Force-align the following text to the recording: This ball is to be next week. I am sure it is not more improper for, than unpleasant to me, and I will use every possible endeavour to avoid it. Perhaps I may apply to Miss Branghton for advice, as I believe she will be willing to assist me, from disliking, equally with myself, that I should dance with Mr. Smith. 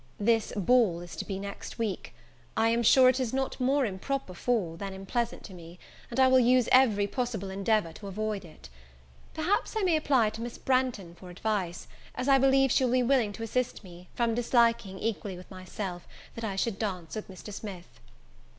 This 0.19 0.51
ball 0.57 0.99
is 1.01 1.15
to 1.17 1.25
be 1.25 1.37
next 1.37 1.77
week. 1.77 2.15
I 2.57 2.69
am 2.69 2.81
sure 2.81 3.07
it 3.07 3.19
is 3.19 3.33
not 3.35 3.59
more 3.59 3.85
improper 3.85 4.33
for, 4.33 4.75
than 4.75 4.93
unpleasant 4.95 5.43
to 5.43 5.53
me, 5.53 5.77
and 6.09 6.19
I 6.19 6.27
will 6.27 6.39
use 6.39 6.67
every 6.71 7.05
possible 7.05 7.51
endeavour 7.51 7.93
to 7.93 8.07
avoid 8.07 8.43
it. 8.43 8.67
Perhaps 9.35 9.75
I 9.77 9.83
may 9.83 9.95
apply 9.95 10.31
to 10.31 10.41
Miss 10.41 10.57
Branghton 10.57 11.13
for 11.17 11.29
advice, 11.29 11.87
as 12.15 12.27
I 12.27 12.39
believe 12.39 12.71
she 12.71 12.83
will 12.83 12.93
be 12.93 13.03
willing 13.03 13.31
to 13.33 13.43
assist 13.43 13.83
me, 13.83 14.07
from 14.15 14.33
disliking, 14.33 14.97
equally 14.97 15.37
with 15.37 15.51
myself, 15.51 16.07
that 16.33 16.43
I 16.43 16.55
should 16.55 16.79
dance 16.79 17.13
with 17.13 17.27
Mr. 17.27 17.53
Smith. 17.53 17.99